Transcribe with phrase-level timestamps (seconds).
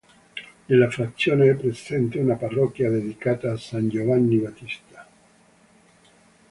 [0.65, 5.07] Nella frazione è presente una parrocchia dedicata a San Giovanni Battista.